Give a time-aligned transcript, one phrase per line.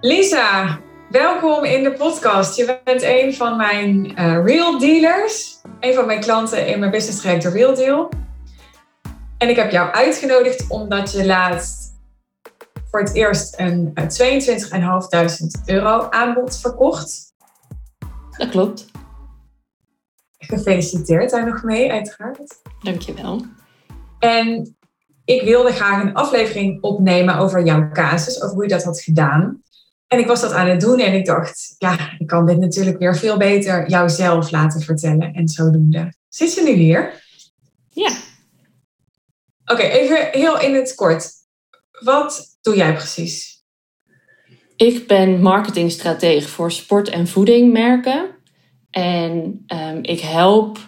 [0.00, 2.56] Lisa, welkom in de podcast.
[2.56, 5.60] Je bent een van mijn uh, real dealers.
[5.80, 8.08] Een van mijn klanten in mijn business traject de Real Deal.
[9.38, 11.92] En ik heb jou uitgenodigd omdat je laatst
[12.90, 17.34] voor het eerst een 22.500 euro aanbod verkocht.
[18.36, 18.90] Dat klopt.
[20.38, 22.60] Gefeliciteerd daar nog mee, uiteraard.
[22.82, 23.44] Dankjewel.
[24.18, 24.76] En
[25.24, 29.62] ik wilde graag een aflevering opnemen over jouw casus, over hoe je dat had gedaan.
[30.08, 32.98] En ik was dat aan het doen en ik dacht, ja, ik kan dit natuurlijk
[32.98, 36.12] weer veel beter jouzelf laten vertellen en zodoende.
[36.28, 37.22] Zit je nu hier?
[37.90, 38.16] Ja.
[39.64, 41.30] Oké, even heel in het kort.
[41.90, 43.64] Wat doe jij precies?
[44.76, 48.30] Ik ben marketingstratege voor sport- en voedingmerken.
[48.90, 50.78] En um, ik help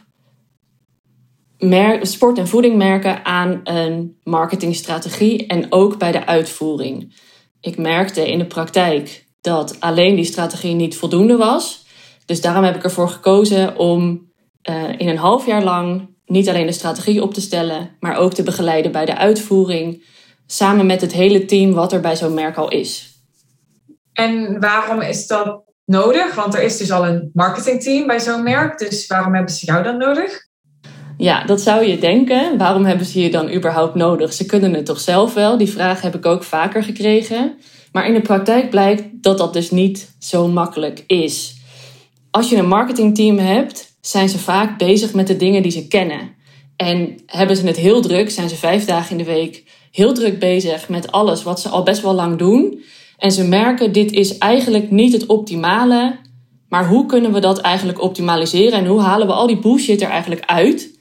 [2.03, 7.15] sport- en voedingmerken aan een marketingstrategie en ook bij de uitvoering.
[7.61, 11.87] Ik merkte in de praktijk dat alleen die strategie niet voldoende was.
[12.27, 14.29] Dus daarom heb ik ervoor gekozen om
[14.71, 18.35] uh, in een half jaar lang niet alleen de strategie op te stellen, maar ook
[18.35, 20.05] te begeleiden bij de uitvoering,
[20.47, 23.19] samen met het hele team wat er bij zo'n merk al is.
[24.13, 26.35] En waarom is dat nodig?
[26.35, 29.83] Want er is dus al een marketingteam bij zo'n merk, dus waarom hebben ze jou
[29.83, 30.49] dan nodig?
[31.21, 32.59] Ja, dat zou je denken.
[32.59, 34.33] Waarom hebben ze je dan überhaupt nodig?
[34.33, 35.59] Ze kunnen het toch zelf wel?
[35.59, 37.59] Die vraag heb ik ook vaker gekregen.
[37.93, 41.55] Maar in de praktijk blijkt dat dat dus niet zo makkelijk is.
[42.31, 46.35] Als je een marketingteam hebt, zijn ze vaak bezig met de dingen die ze kennen.
[46.77, 50.39] En hebben ze het heel druk, zijn ze vijf dagen in de week heel druk
[50.39, 52.83] bezig met alles wat ze al best wel lang doen.
[53.19, 56.17] En ze merken, dit is eigenlijk niet het optimale.
[56.69, 58.79] Maar hoe kunnen we dat eigenlijk optimaliseren?
[58.79, 60.99] En hoe halen we al die bullshit er eigenlijk uit?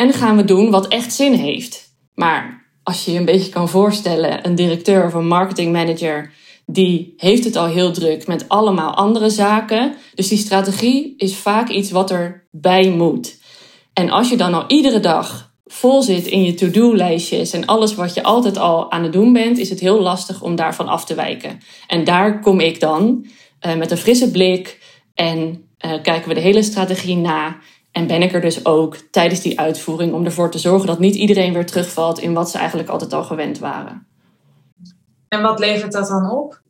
[0.00, 1.94] En gaan we doen wat echt zin heeft.
[2.14, 6.32] Maar als je je een beetje kan voorstellen, een directeur of een marketingmanager,
[6.66, 9.94] die heeft het al heel druk met allemaal andere zaken.
[10.14, 13.38] Dus die strategie is vaak iets wat erbij moet.
[13.92, 18.14] En als je dan al iedere dag vol zit in je to-do-lijstjes en alles wat
[18.14, 21.14] je altijd al aan het doen bent, is het heel lastig om daarvan af te
[21.14, 21.58] wijken.
[21.86, 23.26] En daar kom ik dan
[23.66, 24.78] uh, met een frisse blik
[25.14, 27.56] en uh, kijken we de hele strategie na.
[27.98, 31.14] En ben ik er dus ook tijdens die uitvoering om ervoor te zorgen dat niet
[31.14, 34.06] iedereen weer terugvalt in wat ze eigenlijk altijd al gewend waren.
[35.28, 36.62] En wat levert dat dan op?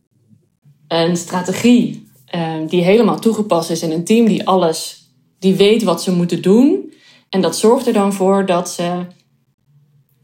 [0.87, 6.03] Een strategie um, die helemaal toegepast is in een team die alles, die weet wat
[6.03, 6.93] ze moeten doen.
[7.29, 9.07] En dat zorgt er dan voor dat, ze,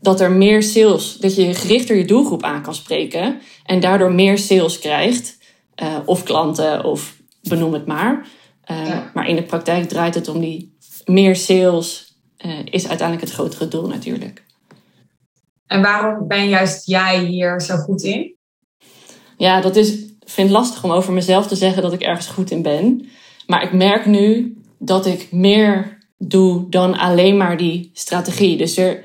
[0.00, 3.41] dat er meer sales, dat je gerichter je doelgroep aan kan spreken.
[3.64, 5.38] En daardoor meer sales krijgt.
[5.82, 8.26] Uh, of klanten, of benoem het maar.
[8.70, 9.10] Uh, ja.
[9.14, 10.73] Maar in de praktijk draait het om die
[11.04, 12.16] meer sales
[12.47, 14.44] uh, is uiteindelijk het grotere doel natuurlijk.
[15.66, 18.37] En waarom ben juist jij hier zo goed in?
[19.37, 19.88] Ja, dat is,
[20.25, 23.09] vind het lastig om over mezelf te zeggen dat ik ergens goed in ben.
[23.47, 28.56] Maar ik merk nu dat ik meer doe dan alleen maar die strategie.
[28.56, 29.04] Dus er,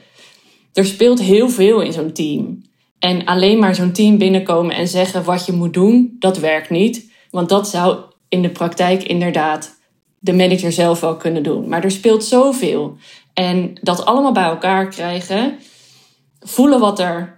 [0.74, 2.62] er speelt heel veel in zo'n team.
[3.00, 7.12] En alleen maar zo'n team binnenkomen en zeggen wat je moet doen, dat werkt niet.
[7.32, 7.98] Want dat zou
[8.30, 9.79] in de praktijk inderdaad
[10.20, 11.68] de manager zelf wel kunnen doen.
[11.68, 12.98] Maar er speelt zoveel.
[13.34, 15.58] En dat allemaal bij elkaar krijgen,
[16.40, 17.36] voelen wat er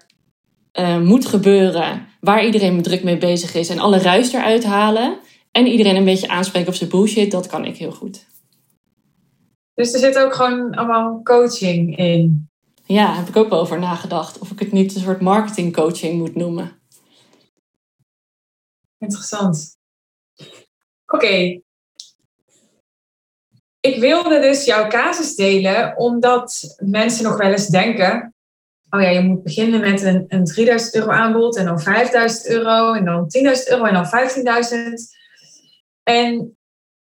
[0.80, 5.20] uh, moet gebeuren, waar iedereen druk mee bezig is en alle ruis eruit halen.
[5.52, 8.26] En iedereen een beetje aanspreken op zijn bullshit, dat kan ik heel goed.
[9.74, 12.50] Dus er zit ook gewoon allemaal coaching in.
[12.86, 14.40] Ja, daar heb ik ook wel over nagedacht.
[14.40, 16.80] Of ik het niet een soort marketingcoaching moet noemen.
[18.98, 19.78] Interessant.
[21.06, 21.64] Oké, okay
[23.82, 28.34] ik wilde dus jouw casus delen, omdat mensen nog wel eens denken:
[28.90, 32.94] oh ja, je moet beginnen met een, een 3000 euro aanbod en dan 5000 euro
[32.94, 35.20] en dan 10.000 euro en dan 15.000.
[36.04, 36.58] En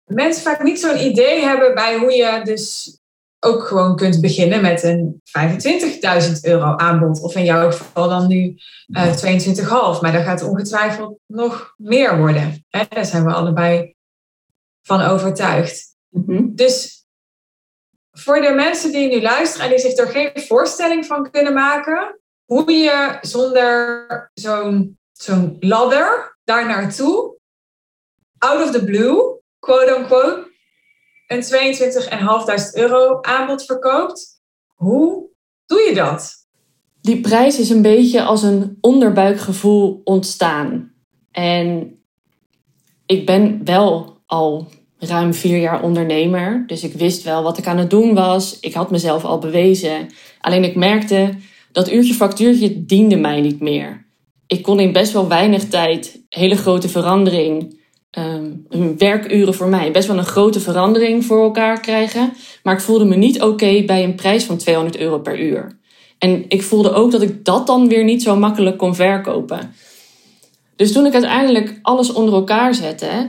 [0.05, 2.99] mensen vaak niet zo'n idee hebben bij hoe je dus
[3.39, 5.21] ook gewoon kunt beginnen met een
[6.27, 7.21] 25.000 euro aanbod.
[7.21, 10.01] Of in jouw geval dan nu uh, 22,5.
[10.01, 12.65] Maar dat gaat ongetwijfeld nog meer worden.
[12.69, 12.83] Hè?
[12.89, 13.95] Daar zijn we allebei
[14.81, 15.94] van overtuigd.
[16.15, 16.55] Mm-hmm.
[16.55, 17.05] Dus
[18.11, 22.19] voor de mensen die nu luisteren en die zich er geen voorstelling van kunnen maken,
[22.45, 27.37] hoe je zonder zo'n zo'n ladder daar naartoe,
[28.37, 30.51] out of the blue, quote unquote,
[31.27, 34.41] een 22.500 euro aanbod verkoopt.
[34.75, 35.29] Hoe
[35.65, 36.47] doe je dat?
[37.01, 40.93] Die prijs is een beetje als een onderbuikgevoel ontstaan.
[41.31, 41.99] En
[43.05, 44.67] ik ben wel al
[45.07, 46.63] ruim vier jaar ondernemer.
[46.67, 48.59] Dus ik wist wel wat ik aan het doen was.
[48.59, 50.09] Ik had mezelf al bewezen.
[50.41, 51.29] Alleen ik merkte
[51.71, 54.05] dat uurtje factuurtje diende mij niet meer.
[54.47, 57.83] Ik kon in best wel weinig tijd hele grote verandering.
[58.17, 58.65] Um,
[58.97, 62.33] werkuren voor mij best wel een grote verandering voor elkaar krijgen.
[62.63, 65.79] Maar ik voelde me niet oké bij een prijs van 200 euro per uur.
[66.17, 69.73] En ik voelde ook dat ik dat dan weer niet zo makkelijk kon verkopen.
[70.75, 73.27] Dus toen ik uiteindelijk alles onder elkaar zette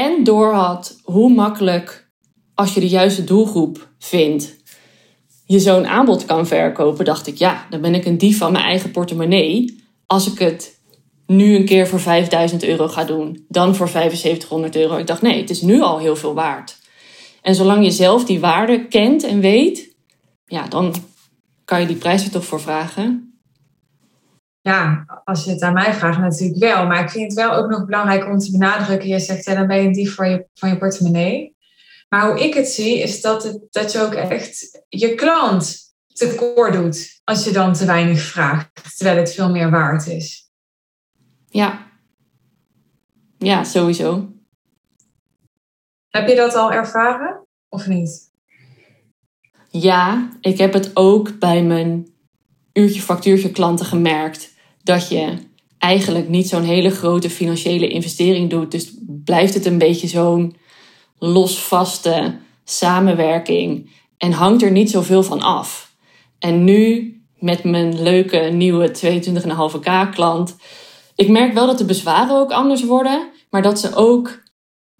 [0.00, 2.10] en doorhad hoe makkelijk,
[2.54, 4.56] als je de juiste doelgroep vindt,
[5.46, 8.64] je zo'n aanbod kan verkopen, dacht ik, ja, dan ben ik een dief van mijn
[8.64, 9.82] eigen portemonnee.
[10.06, 10.78] Als ik het
[11.26, 14.96] nu een keer voor 5000 euro ga doen, dan voor 7500 euro.
[14.96, 16.78] Ik dacht, nee, het is nu al heel veel waard.
[17.42, 19.94] En zolang je zelf die waarde kent en weet,
[20.46, 20.94] ja, dan
[21.64, 23.29] kan je die prijs er toch voor vragen.
[24.70, 26.86] Ja, als je het aan mij vraagt, natuurlijk wel.
[26.86, 29.08] Maar ik vind het wel ook nog belangrijk om te benadrukken.
[29.08, 31.56] Je zegt, ja, dan ben je een dief van je, van je portemonnee.
[32.08, 35.78] Maar hoe ik het zie, is dat, het, dat je ook echt je klant
[36.12, 37.20] tekort doet.
[37.24, 40.50] Als je dan te weinig vraagt, terwijl het veel meer waard is.
[41.46, 41.86] Ja.
[43.38, 44.32] Ja, sowieso.
[46.08, 48.32] Heb je dat al ervaren of niet?
[49.68, 52.08] Ja, ik heb het ook bij mijn
[52.72, 55.32] uurtje factuurtje klanten gemerkt dat je
[55.78, 58.70] eigenlijk niet zo'n hele grote financiële investering doet.
[58.70, 60.56] Dus blijft het een beetje zo'n
[61.18, 65.94] losvaste samenwerking en hangt er niet zoveel van af.
[66.38, 70.56] En nu met mijn leuke nieuwe 22,5k klant,
[71.14, 74.42] ik merk wel dat de bezwaren ook anders worden, maar dat ze ook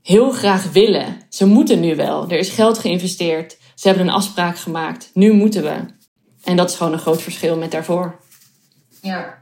[0.03, 1.17] heel graag willen.
[1.29, 2.31] Ze moeten nu wel.
[2.31, 3.59] Er is geld geïnvesteerd.
[3.75, 5.11] Ze hebben een afspraak gemaakt.
[5.15, 5.77] Nu moeten we.
[6.45, 8.21] En dat is gewoon een groot verschil met daarvoor.
[9.03, 9.40] Ja.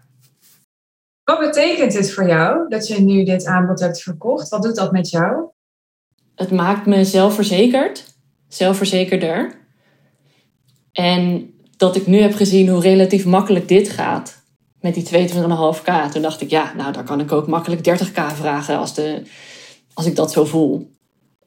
[1.28, 4.48] Wat betekent het voor jou dat je nu dit aanbod hebt verkocht?
[4.48, 5.46] Wat doet dat met jou?
[6.34, 8.04] Het maakt me zelfverzekerd,
[8.48, 9.58] zelfverzekerder.
[10.92, 14.42] En dat ik nu heb gezien hoe relatief makkelijk dit gaat
[14.80, 16.10] met die 22,5k.
[16.12, 19.22] Toen dacht ik, ja, nou, daar kan ik ook makkelijk 30k vragen als, de,
[19.94, 20.96] als ik dat zo voel.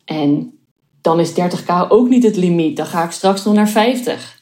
[0.06, 0.60] En
[1.02, 2.78] dan is 30k ook niet het limiet.
[2.78, 4.40] Dan ga ik straks nog naar 50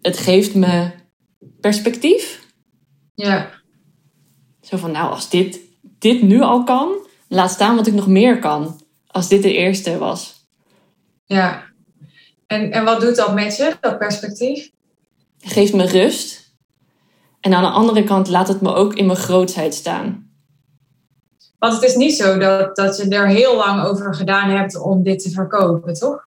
[0.00, 0.90] het geeft me
[1.60, 2.46] perspectief.
[3.14, 3.59] Ja.
[4.70, 5.60] Zo van, nou, als dit,
[5.98, 8.80] dit nu al kan, laat staan wat ik nog meer kan.
[9.06, 10.46] Als dit de eerste was.
[11.24, 11.62] Ja.
[12.46, 14.70] En, en wat doet dat met je, dat perspectief?
[15.40, 16.54] Geeft me rust.
[17.40, 20.30] En aan de andere kant laat het me ook in mijn grootsheid staan.
[21.58, 25.02] Want het is niet zo dat, dat je er heel lang over gedaan hebt om
[25.02, 26.26] dit te verkopen, toch?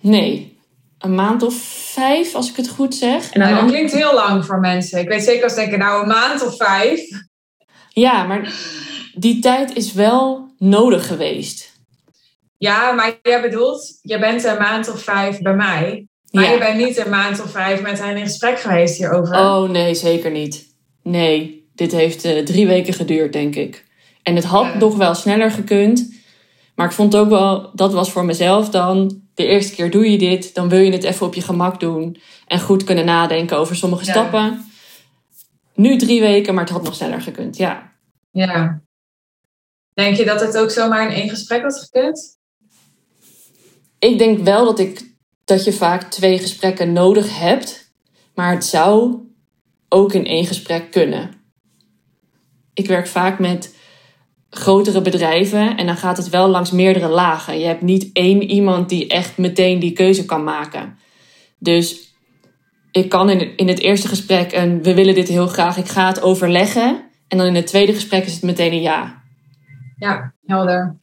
[0.00, 0.58] Nee,
[0.98, 1.54] een maand of
[1.92, 3.30] vijf, als ik het goed zeg.
[3.30, 5.00] En dat klinkt heel lang voor mensen.
[5.00, 7.00] Ik weet zeker als ze denken, nou een maand of vijf.
[7.98, 8.52] Ja, maar
[9.14, 11.72] die tijd is wel nodig geweest.
[12.58, 16.06] Ja, maar jij bedoelt, je bent een maand of vijf bij mij.
[16.30, 19.36] Maar je bent niet een maand of vijf met hen in gesprek geweest hierover.
[19.36, 20.66] Oh nee, zeker niet.
[21.02, 23.84] Nee, dit heeft uh, drie weken geduurd, denk ik.
[24.22, 26.16] En het had nog wel sneller gekund.
[26.74, 30.18] Maar ik vond ook wel, dat was voor mezelf dan de eerste keer doe je
[30.18, 33.76] dit, dan wil je het even op je gemak doen en goed kunnen nadenken over
[33.76, 34.70] sommige stappen.
[35.78, 37.92] Nu drie weken, maar het had nog sneller gekund, ja.
[38.30, 38.82] Ja.
[39.94, 42.38] Denk je dat het ook zomaar in één gesprek had gekund?
[43.98, 45.14] Ik denk wel dat, ik,
[45.44, 47.92] dat je vaak twee gesprekken nodig hebt,
[48.34, 49.18] maar het zou
[49.88, 51.30] ook in één gesprek kunnen.
[52.74, 53.74] Ik werk vaak met
[54.50, 57.58] grotere bedrijven en dan gaat het wel langs meerdere lagen.
[57.58, 60.98] Je hebt niet één iemand die echt meteen die keuze kan maken.
[61.58, 62.07] Dus
[62.90, 66.08] ik kan in, in het eerste gesprek een we willen dit heel graag, ik ga
[66.08, 67.06] het overleggen.
[67.28, 69.22] En dan in het tweede gesprek is het meteen een ja.
[69.96, 70.96] Ja, helder.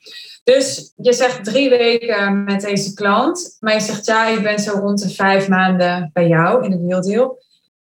[0.43, 4.71] Dus je zegt drie weken met deze klant, maar je zegt ja, je bent zo
[4.71, 7.43] rond de vijf maanden bij jou in het wielddeel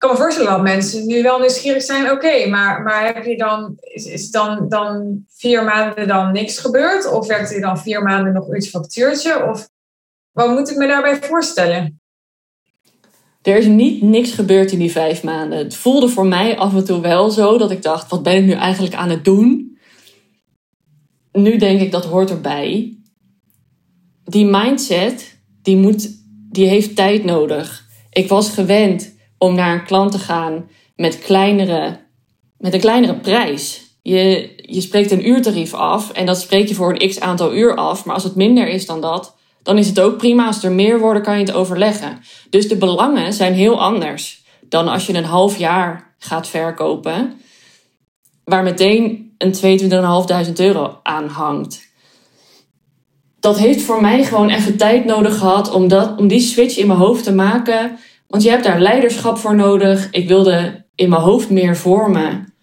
[0.06, 2.12] kan me voorstellen dat mensen nu wel nieuwsgierig zijn.
[2.12, 7.12] Oké, maar, maar heb je dan, is, is dan, dan vier maanden dan niks gebeurd?
[7.12, 9.46] Of werkt er dan vier maanden nog iets factuurtje?
[9.46, 9.70] Of
[10.32, 12.02] wat moet ik me daarbij voorstellen?
[13.46, 15.58] Er is niet niks gebeurd in die vijf maanden.
[15.58, 18.44] Het voelde voor mij af en toe wel zo dat ik dacht: wat ben ik
[18.44, 19.78] nu eigenlijk aan het doen?
[21.32, 22.98] Nu denk ik dat hoort erbij.
[24.24, 26.10] Die mindset, die, moet,
[26.52, 27.88] die heeft tijd nodig.
[28.12, 32.00] Ik was gewend om naar een klant te gaan met, kleinere,
[32.58, 33.82] met een kleinere prijs.
[34.02, 37.76] Je, je spreekt een uurtarief af en dat spreek je voor een x aantal uur
[37.76, 38.06] af.
[38.06, 39.35] Maar als het minder is dan dat,
[39.66, 40.46] dan is het ook prima.
[40.46, 42.20] Als er meer worden, kan je het overleggen.
[42.50, 47.42] Dus de belangen zijn heel anders dan als je een half jaar gaat verkopen,
[48.44, 49.80] waar meteen een
[50.48, 51.94] 22.500 euro aan hangt.
[53.40, 56.88] Dat heeft voor mij gewoon even tijd nodig gehad om, dat, om die switch in
[56.88, 60.08] mijn hoofd te maken want je hebt daar leiderschap voor nodig.
[60.12, 62.54] Ik wilde in mijn hoofd meer vormen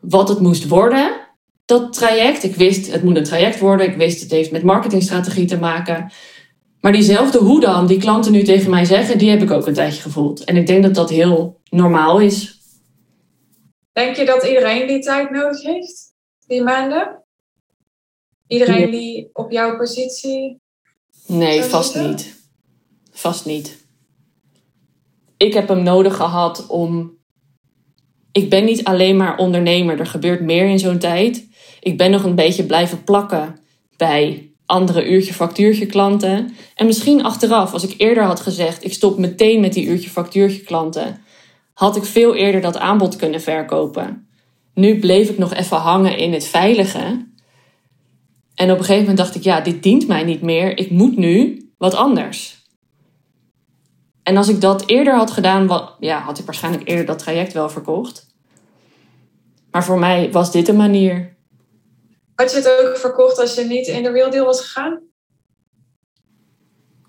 [0.00, 1.26] wat het moest worden.
[1.64, 2.42] dat traject.
[2.42, 3.86] Ik wist, het moet een traject worden.
[3.86, 6.10] Ik wist, het heeft met marketingstrategie te maken.
[6.80, 9.74] Maar diezelfde hoe dan, die klanten nu tegen mij zeggen, die heb ik ook een
[9.74, 10.44] tijdje gevoeld.
[10.44, 12.58] En ik denk dat dat heel normaal is.
[13.92, 16.14] Denk je dat iedereen die tijd nodig heeft?
[16.46, 17.22] Die maanden?
[18.46, 20.60] Iedereen die op jouw positie?
[21.26, 22.34] Nee, vast niet.
[23.10, 23.86] Vast niet.
[25.36, 27.16] Ik heb hem nodig gehad om.
[28.32, 30.00] Ik ben niet alleen maar ondernemer.
[30.00, 31.48] Er gebeurt meer in zo'n tijd.
[31.80, 33.58] Ik ben nog een beetje blijven plakken
[33.96, 36.56] bij andere uurtje factuurtje klanten.
[36.74, 40.60] En misschien achteraf, als ik eerder had gezegd, ik stop meteen met die uurtje factuurtje
[40.60, 41.20] klanten,
[41.74, 44.28] had ik veel eerder dat aanbod kunnen verkopen.
[44.74, 47.26] Nu bleef ik nog even hangen in het veilige.
[48.54, 50.78] En op een gegeven moment dacht ik, ja, dit dient mij niet meer.
[50.78, 52.56] Ik moet nu wat anders.
[54.22, 57.70] En als ik dat eerder had gedaan, ja, had ik waarschijnlijk eerder dat traject wel
[57.70, 58.26] verkocht.
[59.70, 61.36] Maar voor mij was dit een manier.
[62.40, 65.00] Had je het ook verkocht als je niet in de real deal was gegaan?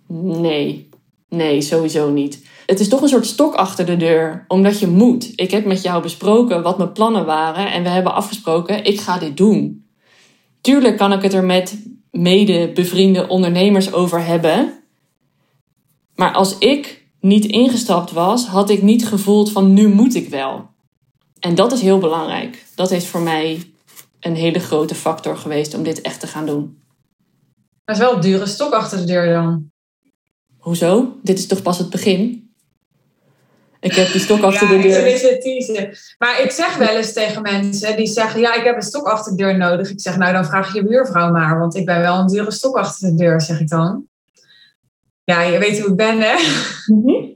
[0.08, 0.90] Nee,
[1.28, 2.46] nee, sowieso niet.
[2.66, 5.32] Het is toch een soort stok achter de deur, omdat je moet.
[5.36, 9.18] Ik heb met jou besproken wat mijn plannen waren en we hebben afgesproken, ik ga
[9.18, 9.86] dit doen.
[10.62, 11.78] Tuurlijk kan ik het er met
[12.12, 14.84] mede bevriende ondernemers over hebben.
[16.16, 20.70] Maar als ik niet ingestapt was, had ik niet gevoeld van nu moet ik wel.
[21.40, 22.66] En dat is heel belangrijk.
[22.76, 23.64] Dat heeft voor mij
[24.20, 26.84] een hele grote factor geweest om dit echt te gaan doen.
[27.86, 29.72] Maar het is wel een dure stok achter de deur dan.
[30.58, 31.20] Hoezo?
[31.24, 32.50] Dit is toch pas het begin?
[33.80, 35.08] Ik heb die stok achter ja, de deur.
[35.08, 36.16] Ik.
[36.18, 39.36] Maar ik zeg wel eens tegen mensen die zeggen: Ja, ik heb een stok achter
[39.36, 39.90] de deur nodig.
[39.90, 42.78] Ik zeg: Nou, dan vraag je buurvrouw maar, want ik ben wel een dure stok
[42.78, 44.08] achter de deur, zeg ik dan.
[45.24, 46.36] Ja, je weet hoe ik ben, hè?
[46.86, 47.28] Mhm.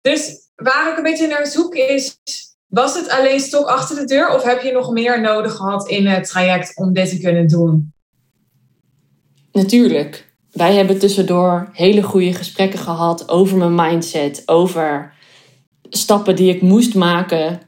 [0.00, 2.18] Dus waar ik een beetje naar zoek is:
[2.68, 6.06] was het alleen stok achter de deur of heb je nog meer nodig gehad in
[6.06, 7.92] het traject om dit te kunnen doen?
[9.52, 10.32] Natuurlijk.
[10.50, 15.14] Wij hebben tussendoor hele goede gesprekken gehad over mijn mindset, over
[15.82, 17.60] stappen die ik moest maken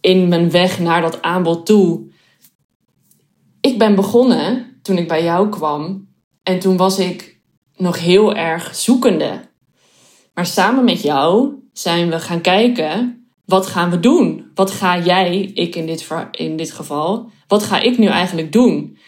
[0.00, 2.10] in mijn weg naar dat aanbod toe.
[3.60, 6.08] Ik ben begonnen toen ik bij jou kwam
[6.42, 7.40] en toen was ik
[7.76, 9.40] nog heel erg zoekende.
[10.34, 13.15] Maar samen met jou zijn we gaan kijken
[13.46, 14.50] wat gaan we doen?
[14.54, 18.98] Wat ga jij, ik in dit, in dit geval, wat ga ik nu eigenlijk doen?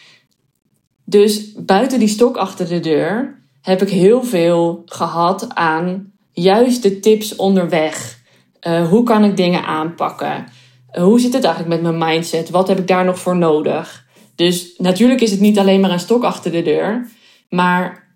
[1.05, 6.99] Dus buiten die stok achter de deur heb ik heel veel gehad aan juist de
[6.99, 8.19] tips onderweg.
[8.67, 10.45] Uh, hoe kan ik dingen aanpakken?
[10.91, 12.49] Uh, hoe zit het eigenlijk met mijn mindset?
[12.49, 14.07] Wat heb ik daar nog voor nodig?
[14.35, 17.09] Dus natuurlijk is het niet alleen maar een stok achter de deur,
[17.49, 18.13] maar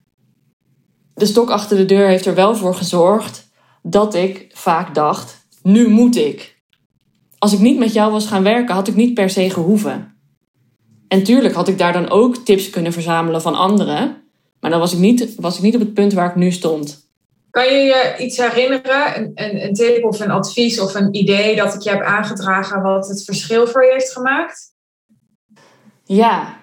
[1.14, 3.50] de stok achter de deur heeft er wel voor gezorgd
[3.82, 6.62] dat ik vaak dacht: nu moet ik.
[7.38, 10.18] Als ik niet met jou was gaan werken, had ik niet per se gehoeven.
[11.08, 14.24] En tuurlijk had ik daar dan ook tips kunnen verzamelen van anderen.
[14.60, 17.08] Maar dan was ik niet, was ik niet op het punt waar ik nu stond.
[17.50, 21.56] Kan je je iets herinneren, een, een, een tip of een advies of een idee
[21.56, 24.74] dat ik je heb aangedragen wat het verschil voor je heeft gemaakt?
[26.06, 26.58] Ja,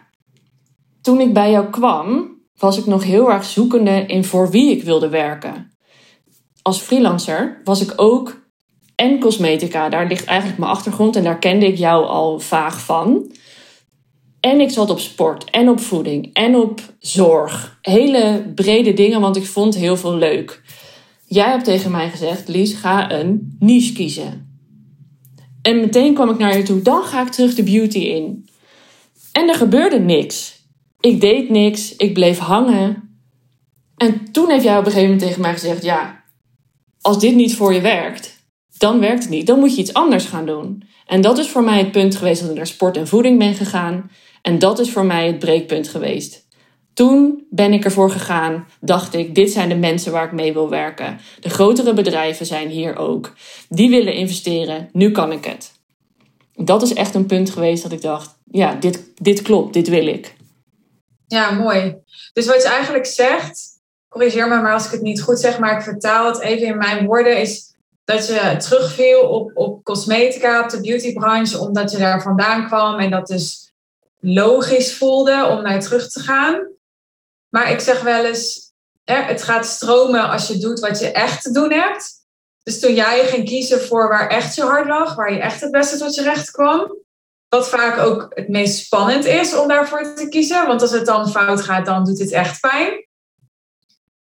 [1.00, 4.82] toen ik bij jou kwam, was ik nog heel erg zoekende in voor wie ik
[4.82, 5.76] wilde werken.
[6.62, 8.39] Als freelancer was ik ook
[9.00, 9.88] en cosmetica.
[9.88, 13.32] Daar ligt eigenlijk mijn achtergrond en daar kende ik jou al vaag van.
[14.40, 17.78] En ik zat op sport en op voeding en op zorg.
[17.82, 20.62] Hele brede dingen, want ik vond heel veel leuk.
[21.26, 24.58] Jij hebt tegen mij gezegd, Lies, ga een niche kiezen.
[25.62, 28.48] En meteen kwam ik naar je toe, dan ga ik terug de beauty in.
[29.32, 30.64] En er gebeurde niks.
[31.00, 33.18] Ik deed niks, ik bleef hangen.
[33.96, 36.24] En toen heeft jij op een gegeven moment tegen mij gezegd, ja,
[37.00, 38.39] als dit niet voor je werkt,
[38.80, 39.46] dan werkt het niet.
[39.46, 40.82] Dan moet je iets anders gaan doen.
[41.06, 43.54] En dat is voor mij het punt geweest dat ik naar sport en voeding ben
[43.54, 44.10] gegaan.
[44.42, 46.46] En dat is voor mij het breekpunt geweest.
[46.94, 50.68] Toen ben ik ervoor gegaan, dacht ik, dit zijn de mensen waar ik mee wil
[50.68, 51.18] werken.
[51.40, 53.32] De grotere bedrijven zijn hier ook.
[53.68, 55.72] Die willen investeren, nu kan ik het.
[56.54, 60.06] Dat is echt een punt geweest dat ik dacht, ja, dit, dit klopt, dit wil
[60.06, 60.34] ik.
[61.26, 61.96] Ja, mooi.
[62.32, 63.68] Dus wat je eigenlijk zegt,
[64.08, 66.78] corrigeer me maar als ik het niet goed zeg, maar ik vertaal het even in
[66.78, 67.69] mijn woorden, is
[68.10, 73.10] dat je terugviel op, op cosmetica, op de beautybranche, omdat je daar vandaan kwam en
[73.10, 73.72] dat dus
[74.20, 76.68] logisch voelde om naar terug te gaan.
[77.48, 78.72] Maar ik zeg wel eens,
[79.04, 82.18] hè, het gaat stromen als je doet wat je echt te doen hebt.
[82.62, 85.70] Dus toen jij ging kiezen voor waar echt je hart lag, waar je echt het
[85.70, 86.96] beste tot je recht kwam,
[87.48, 91.30] wat vaak ook het meest spannend is om daarvoor te kiezen, want als het dan
[91.30, 93.08] fout gaat, dan doet het echt pijn.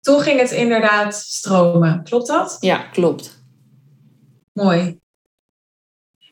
[0.00, 2.04] Toen ging het inderdaad stromen.
[2.04, 2.56] Klopt dat?
[2.60, 3.39] Ja, klopt.
[4.52, 4.98] Mooi.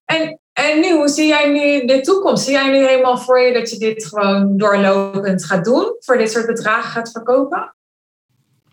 [0.04, 2.44] En En nu, hoe zie jij nu de toekomst?
[2.44, 5.96] Zie jij nu helemaal voor je dat je dit gewoon doorlopend gaat doen?
[5.98, 7.74] Voor dit soort bedragen gaat verkopen?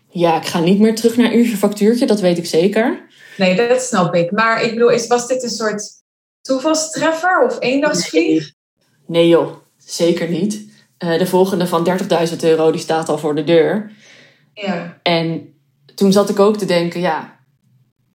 [0.08, 3.06] Ja, ik ga niet meer terug naar uurtje factuurtje, dat weet ik zeker.
[3.36, 4.30] Nee, dat snap ik.
[4.30, 5.82] Maar ik bedoel, is, was dit een soort
[6.40, 8.52] toevalstreffer of eendagsvlieg?
[9.06, 10.64] Nee, nee joh, zeker niet.
[11.04, 11.88] Uh, de volgende van
[12.28, 13.92] 30.000 euro, die staat al voor de deur.
[14.52, 14.98] Ja.
[15.02, 15.54] En
[15.94, 17.35] toen zat ik ook te denken, ja...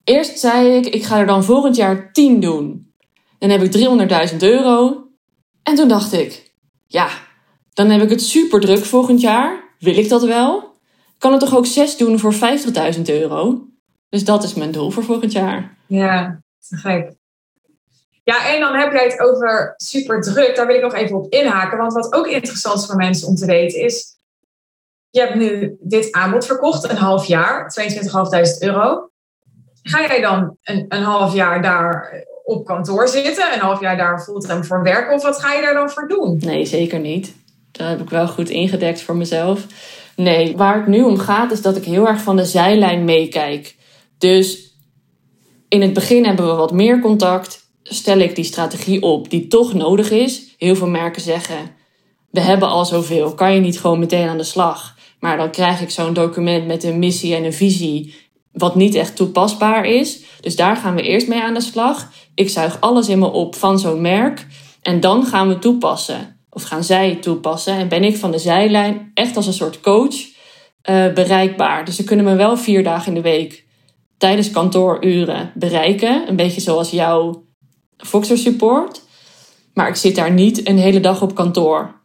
[0.04, 2.94] Eerst zei ik, ik ga er dan volgend jaar 10 doen.
[3.38, 3.72] Dan heb ik
[4.30, 5.06] 300.000 euro.
[5.62, 6.52] En toen dacht ik,
[6.86, 7.08] ja,
[7.72, 9.74] dan heb ik het super druk volgend jaar.
[9.78, 10.70] Wil ik dat wel?
[11.22, 13.66] kan het toch ook 6 doen voor 50.000 euro?
[14.08, 15.76] Dus dat is mijn doel voor volgend jaar.
[15.86, 17.14] Ja, gek.
[18.24, 20.56] Ja, en dan heb jij het over super druk.
[20.56, 21.78] Daar wil ik nog even op inhaken.
[21.78, 24.16] Want wat ook interessant is voor mensen om te weten is...
[25.10, 29.10] Je hebt nu dit aanbod verkocht, een half jaar, 22.500 euro.
[29.82, 34.22] Ga jij dan een, een half jaar daar op kantoor zitten, een half jaar daar
[34.22, 35.14] fulltime voor werken?
[35.14, 36.40] Of wat ga je daar dan voor doen?
[36.44, 37.34] Nee, zeker niet.
[37.72, 39.66] Dat heb ik wel goed ingedekt voor mezelf.
[40.16, 43.76] Nee, waar het nu om gaat is dat ik heel erg van de zijlijn meekijk.
[44.18, 44.76] Dus
[45.68, 47.60] in het begin hebben we wat meer contact.
[47.82, 50.54] Stel ik die strategie op die toch nodig is.
[50.58, 51.56] Heel veel merken zeggen:
[52.30, 54.96] We hebben al zoveel, kan je niet gewoon meteen aan de slag?
[55.20, 58.14] Maar dan krijg ik zo'n document met een missie en een visie,
[58.52, 60.20] wat niet echt toepasbaar is.
[60.40, 62.12] Dus daar gaan we eerst mee aan de slag.
[62.34, 64.46] Ik zuig alles in me op van zo'n merk
[64.82, 66.40] en dan gaan we toepassen.
[66.50, 70.14] Of gaan zij toepassen en ben ik van de zijlijn echt als een soort coach
[70.14, 71.84] uh, bereikbaar.
[71.84, 73.64] Dus ze kunnen me wel vier dagen in de week
[74.18, 76.28] tijdens kantooruren bereiken.
[76.28, 77.44] Een beetje zoals jouw
[77.96, 79.02] Foxer support.
[79.74, 82.00] Maar ik zit daar niet een hele dag op kantoor.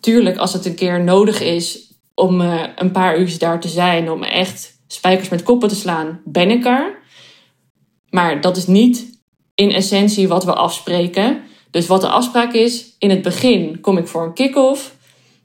[0.00, 4.10] Tuurlijk, als het een keer nodig is om uh, een paar uur daar te zijn,
[4.10, 6.98] om echt spijkers met koppen te slaan, ben ik er.
[8.10, 9.18] Maar dat is niet
[9.54, 11.42] in essentie wat we afspreken.
[11.70, 14.96] Dus wat de afspraak is, in het begin kom ik voor een kick-off.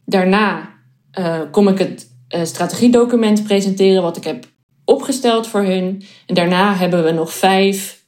[0.06, 0.70] Daarna
[1.20, 4.46] uh, kom ik het uh, strategiedocument presenteren wat ik heb
[4.86, 6.04] opgesteld voor hun.
[6.26, 8.04] En daarna hebben we nog vijf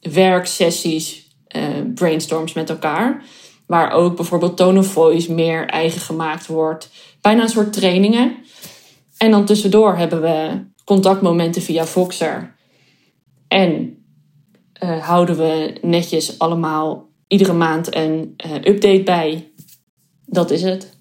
[0.00, 1.62] werksessies, uh,
[1.94, 3.22] brainstorms met elkaar.
[3.66, 6.90] Waar ook bijvoorbeeld tone of voice meer eigen gemaakt wordt.
[7.20, 8.36] Bijna een soort trainingen.
[9.18, 12.56] En dan tussendoor hebben we contactmomenten via Voxer.
[13.48, 13.98] En
[15.00, 19.52] houden we netjes allemaal iedere maand een uh, update bij.
[20.26, 20.98] Dat is het.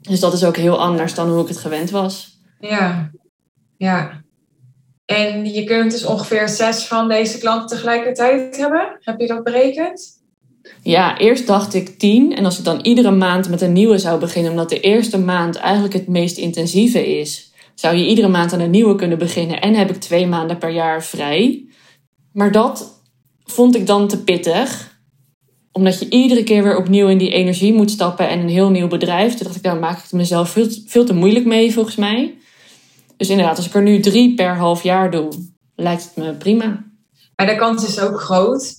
[0.00, 2.40] Dus dat is ook heel anders dan hoe ik het gewend was.
[2.60, 3.10] Ja,
[3.76, 4.22] ja.
[5.04, 8.96] En je kunt dus ongeveer zes van deze klanten tegelijkertijd hebben.
[9.00, 10.22] Heb je dat berekend?
[10.82, 12.36] Ja, eerst dacht ik tien.
[12.36, 15.56] En als ik dan iedere maand met een nieuwe zou beginnen, omdat de eerste maand
[15.56, 19.60] eigenlijk het meest intensieve is, zou je iedere maand aan een nieuwe kunnen beginnen.
[19.60, 21.68] En heb ik twee maanden per jaar vrij.
[22.32, 23.02] Maar dat
[23.44, 24.92] vond ik dan te pittig.
[25.72, 28.88] Omdat je iedere keer weer opnieuw in die energie moet stappen en een heel nieuw
[28.88, 29.34] bedrijf.
[29.34, 32.38] Toen dacht ik, daar maak ik het mezelf veel, veel te moeilijk mee volgens mij.
[33.16, 35.28] Dus inderdaad, als ik er nu drie per half jaar doe,
[35.74, 36.84] lijkt het me prima.
[37.36, 38.74] Maar de kans is ook groot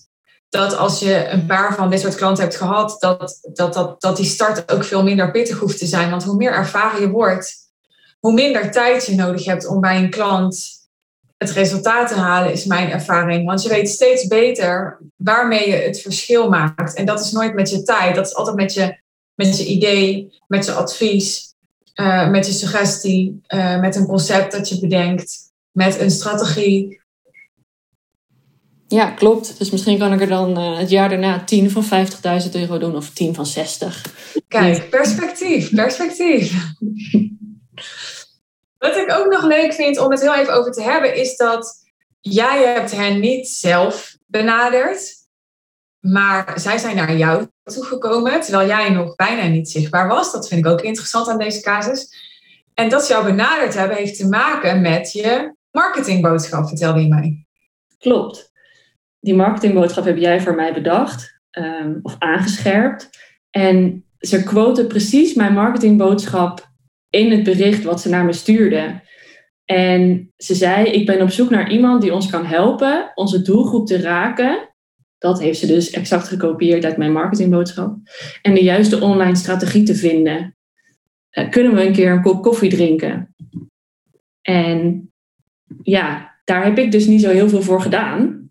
[0.50, 4.18] dat als je een paar van dit soort klanten hebt gehad, dat, dat, dat, dat
[4.18, 6.10] die start ook veel minder pittig hoeft te zijn.
[6.10, 7.65] Want hoe meer ervaren je wordt,
[8.20, 10.84] hoe minder tijd je nodig hebt om bij een klant
[11.38, 13.46] het resultaat te halen, is mijn ervaring.
[13.46, 16.94] Want je weet steeds beter waarmee je het verschil maakt.
[16.94, 18.98] En dat is nooit met je tijd, dat is altijd met je,
[19.36, 21.56] met je idee, met je advies,
[21.96, 25.38] uh, met je suggestie, uh, met een concept dat je bedenkt,
[25.72, 27.04] met een strategie.
[28.88, 29.58] Ja, klopt.
[29.58, 31.84] Dus misschien kan ik er dan uh, het jaar daarna 10 van
[32.44, 34.06] 50.000 euro doen of 10 van 60.
[34.48, 36.74] Kijk, perspectief, perspectief.
[38.78, 41.84] Wat ik ook nog leuk vind om het heel even over te hebben, is dat
[42.22, 45.14] jij hebt hen niet zelf benaderd,
[46.00, 50.32] maar zij zijn naar jou toegekomen, terwijl jij nog bijna niet zichtbaar was.
[50.32, 52.08] Dat vind ik ook interessant aan deze casus.
[52.74, 57.46] En dat ze jou benaderd hebben, heeft te maken met je marketingboodschap, vertelde je mij.
[58.00, 58.52] Klopt.
[59.20, 63.10] Die marketingboodschap heb jij voor mij bedacht um, of aangescherpt.
[63.50, 66.74] En ze quoten precies mijn marketingboodschap
[67.16, 69.02] in het bericht wat ze naar me stuurde.
[69.66, 73.88] En ze zei: Ik ben op zoek naar iemand die ons kan helpen onze doelgroep
[73.88, 74.70] te raken.
[75.18, 77.98] Dat heeft ze dus exact gekopieerd uit mijn marketingboodschap.
[78.42, 80.56] En de juiste online strategie te vinden.
[81.32, 83.36] Uh, kunnen we een keer een kop koffie drinken?
[84.42, 85.10] En
[85.84, 88.50] ja, daar heb ik dus niet zo heel veel voor gedaan.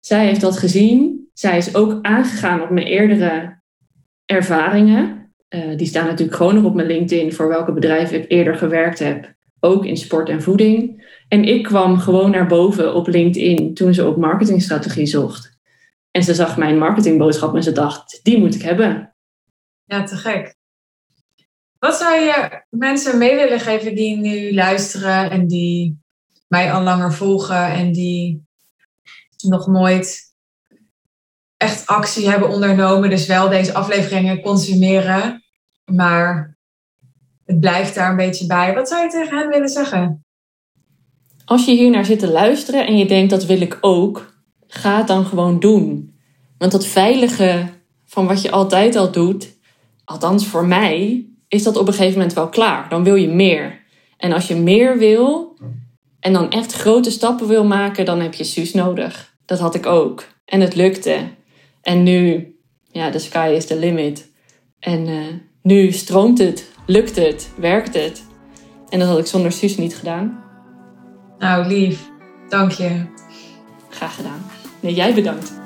[0.00, 1.28] Zij heeft dat gezien.
[1.32, 3.60] Zij is ook aangegaan op mijn eerdere
[4.24, 5.19] ervaringen.
[5.54, 8.98] Uh, die staan natuurlijk gewoon nog op mijn LinkedIn voor welke bedrijven ik eerder gewerkt
[8.98, 9.34] heb.
[9.60, 11.08] Ook in sport en voeding.
[11.28, 15.58] En ik kwam gewoon naar boven op LinkedIn toen ze op marketingstrategie zocht.
[16.10, 19.14] En ze zag mijn marketingboodschap en ze dacht, die moet ik hebben.
[19.84, 20.54] Ja, te gek.
[21.78, 25.98] Wat zou je mensen mee willen geven die nu luisteren en die
[26.48, 28.44] mij al langer volgen en die
[29.48, 30.29] nog nooit
[31.60, 35.44] echt actie hebben ondernomen, dus wel deze afleveringen consumeren,
[35.84, 36.58] maar
[37.44, 38.74] het blijft daar een beetje bij.
[38.74, 40.24] Wat zou je tegen hen willen zeggen?
[41.44, 44.34] Als je hier naar zit te luisteren en je denkt dat wil ik ook,
[44.66, 46.14] ga het dan gewoon doen.
[46.58, 47.68] Want dat veilige
[48.06, 49.58] van wat je altijd al doet,
[50.04, 52.88] althans voor mij, is dat op een gegeven moment wel klaar.
[52.88, 53.80] Dan wil je meer.
[54.16, 55.58] En als je meer wil
[56.20, 59.34] en dan echt grote stappen wil maken, dan heb je Suus nodig.
[59.44, 60.24] Dat had ik ook.
[60.44, 61.38] En het lukte.
[61.82, 62.54] En nu,
[62.90, 64.30] ja, de sky is the limit.
[64.78, 65.26] En uh,
[65.62, 68.24] nu stroomt het, lukt het, werkt het.
[68.88, 70.44] En dat had ik zonder Suus niet gedaan.
[71.38, 72.08] Nou, lief.
[72.48, 73.04] Dank je.
[73.88, 74.50] Graag gedaan.
[74.80, 75.59] Nee, jij bedankt.